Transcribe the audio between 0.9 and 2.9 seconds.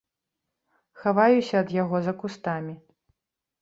Хаваюся ад яго за кустамі.